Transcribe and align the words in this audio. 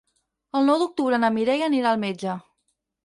El 0.59 0.63
nou 0.69 0.79
d'octubre 0.83 1.19
na 1.25 1.31
Mireia 1.37 1.67
anirà 1.73 1.93
al 1.93 2.03
metge. 2.05 2.39